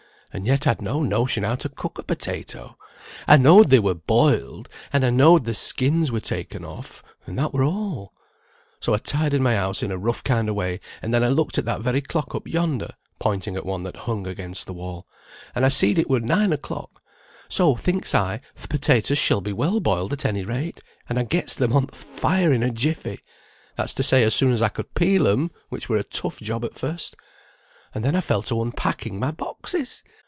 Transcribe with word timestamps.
And 0.33 0.47
yet 0.47 0.65
I'd 0.65 0.81
no 0.81 1.03
notion 1.03 1.43
how 1.43 1.55
to 1.55 1.67
cook 1.67 1.99
a 1.99 2.03
potato. 2.03 2.77
I 3.27 3.35
know'd 3.35 3.67
they 3.67 3.79
were 3.79 3.93
boiled, 3.93 4.69
and 4.93 5.05
I 5.05 5.09
know'd 5.09 5.43
their 5.43 5.53
skins 5.53 6.09
were 6.09 6.21
taken 6.21 6.63
off, 6.63 7.03
and 7.25 7.37
that 7.37 7.51
were 7.51 7.65
all. 7.65 8.13
So 8.79 8.93
I 8.93 8.99
tidyed 8.99 9.41
my 9.41 9.55
house 9.57 9.83
in 9.83 9.91
a 9.91 9.97
rough 9.97 10.23
kind 10.23 10.49
o' 10.49 10.53
way, 10.53 10.79
and 11.01 11.13
then 11.13 11.21
I 11.21 11.27
looked 11.27 11.57
at 11.57 11.65
that 11.65 11.81
very 11.81 11.99
clock 11.99 12.33
up 12.33 12.47
yonder," 12.47 12.91
pointing 13.19 13.57
at 13.57 13.65
one 13.65 13.83
that 13.83 13.97
hung 14.07 14.25
against 14.25 14.67
the 14.67 14.73
wall, 14.73 15.05
"and 15.53 15.65
I 15.65 15.67
seed 15.67 15.99
it 15.99 16.09
were 16.09 16.21
nine 16.21 16.53
o'clock, 16.53 17.03
so, 17.49 17.75
thinks 17.75 18.15
I, 18.15 18.39
th' 18.55 18.69
potatoes 18.69 19.17
shall 19.17 19.41
be 19.41 19.51
well 19.51 19.81
boiled 19.81 20.13
at 20.13 20.23
any 20.23 20.45
rate, 20.45 20.79
and 21.09 21.19
I 21.19 21.23
gets 21.23 21.59
'em 21.59 21.73
on 21.73 21.87
th' 21.87 21.95
fire 21.97 22.53
in 22.53 22.63
a 22.63 22.71
jiffy 22.71 23.19
(that's 23.75 23.93
to 23.95 24.01
say, 24.03 24.23
as 24.23 24.33
soon 24.33 24.53
as 24.53 24.61
I 24.61 24.69
could 24.69 24.93
peel 24.95 25.27
'em, 25.27 25.51
which 25.67 25.89
were 25.89 25.97
a 25.97 26.05
tough 26.05 26.39
job 26.39 26.63
at 26.63 26.79
first), 26.79 27.17
and 27.93 28.01
then 28.05 28.15
I 28.15 28.21
fell 28.21 28.43
to 28.43 28.61
unpacking 28.61 29.19
my 29.19 29.31
boxes! 29.31 30.03